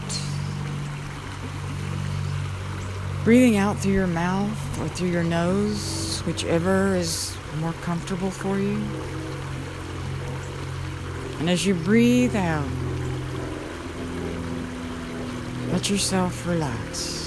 Breathing 3.25 3.57
out 3.57 3.79
through 3.79 3.93
your 3.93 4.05
mouth 4.05 4.79
or 4.79 4.87
through 4.87 5.09
your 5.09 5.23
nose, 5.23 6.21
whichever 6.27 6.95
is 6.95 7.35
more 7.59 7.73
comfortable 7.81 8.29
for 8.29 8.59
you. 8.59 8.79
And 11.39 11.49
as 11.49 11.65
you 11.65 11.73
breathe 11.73 12.35
out, 12.35 12.67
let 15.71 15.89
yourself 15.89 16.45
relax. 16.45 17.24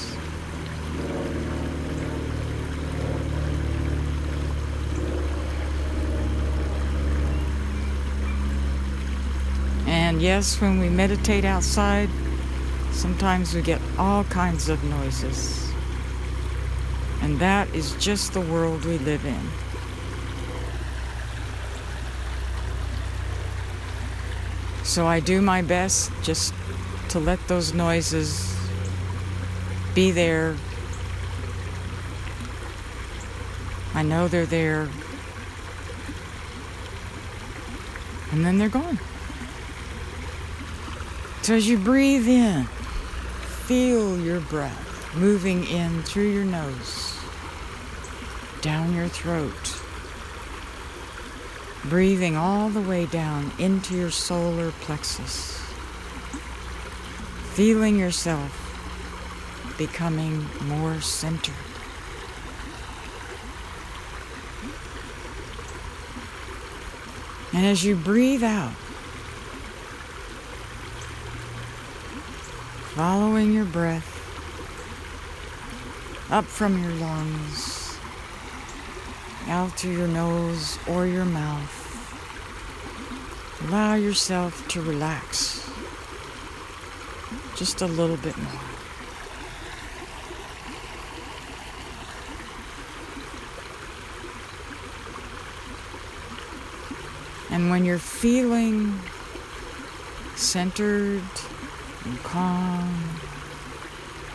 And 10.18 10.24
yes, 10.24 10.60
when 10.60 10.80
we 10.80 10.88
meditate 10.88 11.44
outside, 11.44 12.10
sometimes 12.90 13.54
we 13.54 13.62
get 13.62 13.80
all 13.96 14.24
kinds 14.24 14.68
of 14.68 14.82
noises. 14.82 15.72
And 17.22 17.38
that 17.38 17.72
is 17.72 17.94
just 18.00 18.32
the 18.32 18.40
world 18.40 18.84
we 18.84 18.98
live 18.98 19.24
in. 19.24 19.40
So 24.82 25.06
I 25.06 25.20
do 25.20 25.40
my 25.40 25.62
best 25.62 26.10
just 26.24 26.52
to 27.10 27.20
let 27.20 27.38
those 27.46 27.72
noises 27.72 28.58
be 29.94 30.10
there. 30.10 30.56
I 33.94 34.02
know 34.02 34.26
they're 34.26 34.46
there. 34.46 34.88
And 38.32 38.44
then 38.44 38.58
they're 38.58 38.68
gone. 38.68 38.98
So 41.48 41.54
as 41.54 41.66
you 41.66 41.78
breathe 41.78 42.28
in, 42.28 42.64
feel 43.64 44.20
your 44.20 44.38
breath 44.38 45.16
moving 45.16 45.64
in 45.64 46.02
through 46.02 46.30
your 46.30 46.44
nose, 46.44 47.18
down 48.60 48.94
your 48.94 49.08
throat, 49.08 49.80
breathing 51.84 52.36
all 52.36 52.68
the 52.68 52.82
way 52.82 53.06
down 53.06 53.50
into 53.58 53.96
your 53.96 54.10
solar 54.10 54.72
plexus, 54.72 55.58
feeling 57.54 57.98
yourself 57.98 58.52
becoming 59.78 60.44
more 60.66 61.00
centered. 61.00 61.54
And 67.54 67.64
as 67.64 67.82
you 67.86 67.96
breathe 67.96 68.44
out, 68.44 68.74
following 72.98 73.52
your 73.52 73.64
breath 73.64 74.26
up 76.32 76.44
from 76.44 76.82
your 76.82 76.90
lungs, 76.94 77.96
out 79.46 79.76
to 79.76 79.88
your 79.88 80.08
nose 80.08 80.80
or 80.88 81.06
your 81.06 81.24
mouth, 81.24 81.70
allow 83.68 83.94
yourself 83.94 84.66
to 84.66 84.82
relax 84.82 85.70
just 87.54 87.82
a 87.82 87.86
little 87.86 88.16
bit 88.16 88.36
more. 88.36 88.60
And 97.52 97.70
when 97.70 97.84
you're 97.84 97.98
feeling 97.98 98.98
centered 100.34 101.22
and 102.04 102.22
calm 102.22 103.04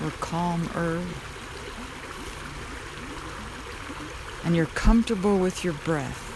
or 0.03 0.11
calmer, 0.19 1.01
and 4.43 4.55
you're 4.55 4.65
comfortable 4.67 5.39
with 5.39 5.63
your 5.63 5.73
breath, 5.73 6.29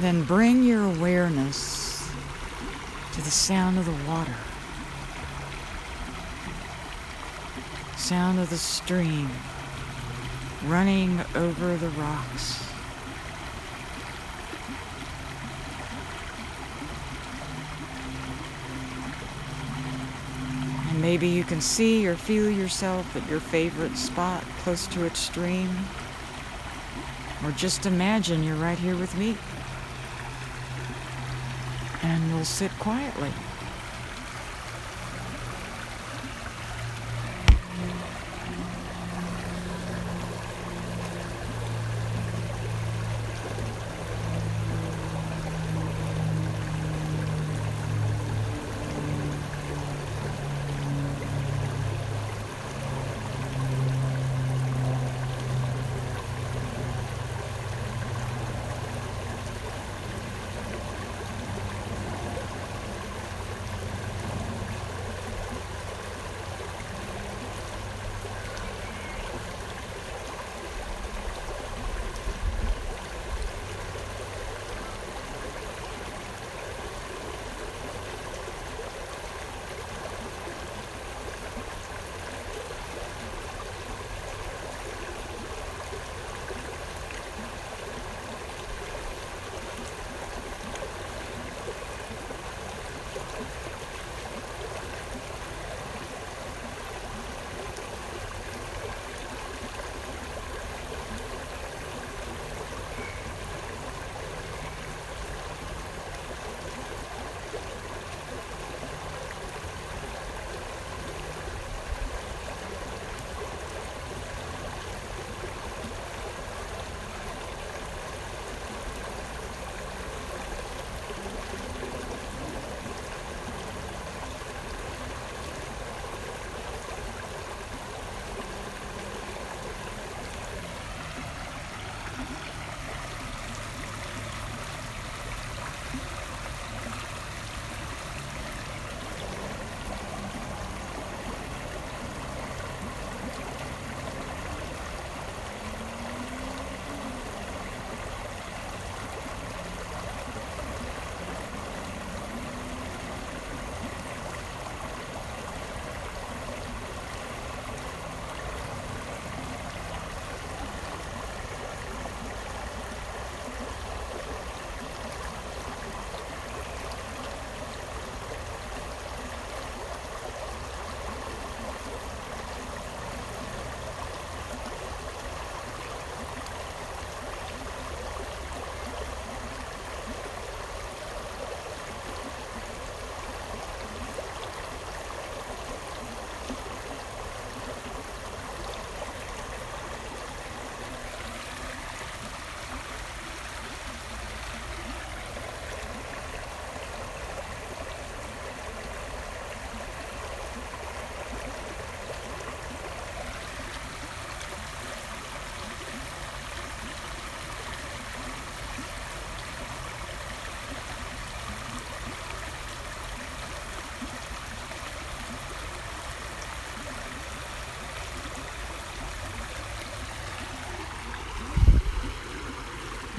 then 0.00 0.24
bring 0.24 0.64
your 0.64 0.82
awareness 0.82 2.10
to 3.12 3.22
the 3.22 3.30
sound 3.30 3.78
of 3.78 3.84
the 3.86 4.10
water, 4.10 4.34
sound 7.96 8.40
of 8.40 8.50
the 8.50 8.58
stream 8.58 9.30
running 10.66 11.20
over 11.36 11.76
the 11.76 11.90
rocks. 11.90 12.73
Maybe 21.04 21.28
you 21.28 21.44
can 21.44 21.60
see 21.60 22.08
or 22.08 22.16
feel 22.16 22.48
yourself 22.48 23.14
at 23.14 23.28
your 23.28 23.38
favorite 23.38 23.94
spot 23.94 24.42
close 24.60 24.86
to 24.86 25.04
its 25.04 25.18
stream. 25.18 25.68
Or 27.44 27.50
just 27.50 27.84
imagine 27.84 28.42
you're 28.42 28.56
right 28.56 28.78
here 28.78 28.96
with 28.96 29.14
me. 29.18 29.36
And 32.02 32.34
we'll 32.34 32.46
sit 32.46 32.70
quietly. 32.78 33.30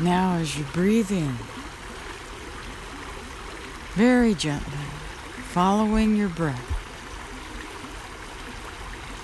Now, 0.06 0.36
as 0.36 0.56
you 0.56 0.64
breathe 0.66 1.12
in, 1.12 1.36
very 3.96 4.36
gently, 4.36 4.86
following 5.50 6.16
your 6.16 6.30
breath, 6.30 6.62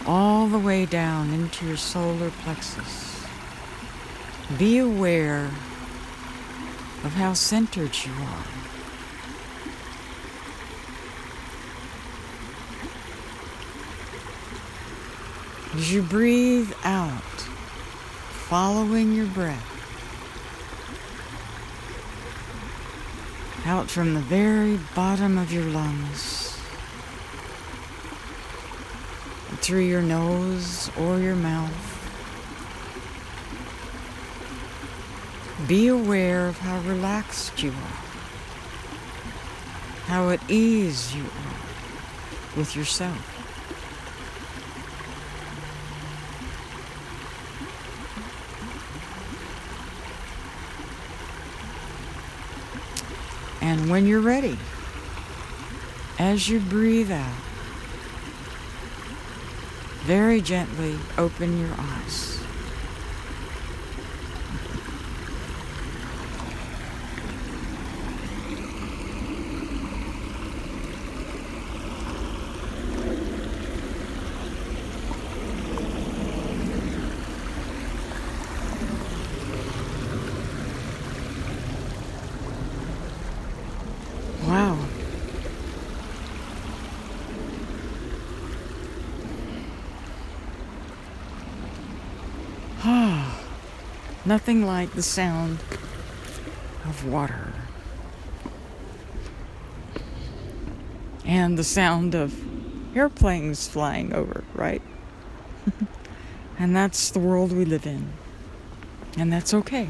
all 0.08 0.48
the 0.48 0.58
way 0.58 0.88
down 0.88 1.34
into 1.34 1.68
your 1.68 1.78
solar 1.78 2.32
plexus, 2.32 3.24
be 4.58 4.80
aware 4.80 5.52
of 7.04 7.14
how 7.14 7.34
centered 7.36 7.96
you 8.04 8.14
are. 8.14 8.46
As 15.76 15.94
you 15.94 16.02
breathe 16.02 16.74
out, 16.84 17.22
following 18.50 19.14
your 19.14 19.28
breath, 19.28 19.81
out 23.72 23.90
from 23.90 24.14
the 24.16 24.20
very 24.20 24.78
bottom 24.94 25.38
of 25.38 25.54
your 25.54 25.64
lungs, 25.64 26.60
through 29.62 29.80
your 29.80 30.02
nose 30.02 30.92
or 31.00 31.20
your 31.20 31.38
mouth. 31.38 31.72
Be 35.70 35.88
aware 35.88 36.48
of 36.48 36.58
how 36.58 36.82
relaxed 36.82 37.64
you 37.64 37.70
are, 37.70 38.04
how 40.08 40.32
at 40.32 40.42
ease 40.52 41.16
you 41.16 41.24
are 41.24 42.58
with 42.58 42.76
yourself. 42.76 43.41
And 53.62 53.90
when 53.90 54.08
you're 54.08 54.22
ready, 54.22 54.58
as 56.18 56.50
you 56.50 56.60
breathe 56.60 57.12
out, 57.12 57.40
very 60.02 60.42
gently 60.42 60.98
open 61.18 61.60
your 61.60 61.74
eyes. 61.78 62.41
Nothing 94.32 94.66
like 94.66 94.94
the 94.94 95.04
sound 95.04 95.60
of 96.86 97.06
water 97.06 97.52
and 101.26 101.58
the 101.58 101.66
sound 101.66 102.16
of 102.16 102.34
airplanes 102.96 103.68
flying 103.68 104.14
over, 104.14 104.46
right? 104.54 104.82
and 106.58 106.74
that's 106.74 107.10
the 107.10 107.20
world 107.20 107.52
we 107.52 107.66
live 107.66 107.86
in. 107.86 108.14
And 109.18 109.34
that's 109.34 109.54
okay. 109.54 109.90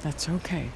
That's 0.00 0.30
okay. 0.30 0.70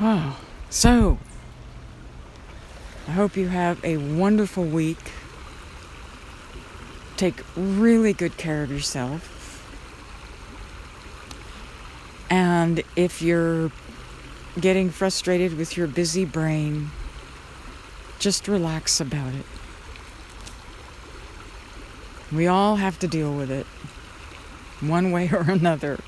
Oh, 0.00 0.40
so 0.70 1.18
I 3.10 3.12
hope 3.12 3.36
you 3.36 3.48
have 3.48 3.84
a 3.84 3.96
wonderful 3.96 4.62
week. 4.64 5.10
Take 7.16 7.42
really 7.56 8.12
good 8.12 8.36
care 8.36 8.62
of 8.62 8.70
yourself. 8.70 9.68
And 12.30 12.84
if 12.94 13.20
you're 13.20 13.72
getting 14.60 14.90
frustrated 14.90 15.58
with 15.58 15.76
your 15.76 15.88
busy 15.88 16.24
brain, 16.24 16.92
just 18.20 18.46
relax 18.46 19.00
about 19.00 19.34
it. 19.34 19.46
We 22.30 22.46
all 22.46 22.76
have 22.76 22.96
to 23.00 23.08
deal 23.08 23.34
with 23.34 23.50
it, 23.50 23.66
one 24.78 25.10
way 25.10 25.28
or 25.32 25.50
another. 25.50 25.98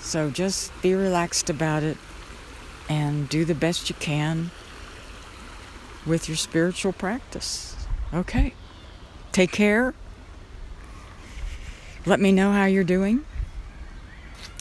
So 0.00 0.28
just 0.28 0.70
be 0.82 0.92
relaxed 0.94 1.48
about 1.48 1.82
it 1.82 1.96
and 2.86 3.30
do 3.30 3.46
the 3.46 3.54
best 3.54 3.88
you 3.88 3.96
can 3.98 4.50
with 6.06 6.28
your 6.28 6.36
spiritual 6.36 6.92
practice. 6.92 7.76
Okay. 8.12 8.54
Take 9.32 9.52
care. 9.52 9.94
Let 12.06 12.20
me 12.20 12.32
know 12.32 12.52
how 12.52 12.66
you're 12.66 12.84
doing. 12.84 13.24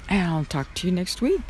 And 0.10 0.30
I'll 0.30 0.46
talk 0.46 0.74
to 0.76 0.88
you 0.88 0.94
next 0.94 1.22
week. 1.22 1.42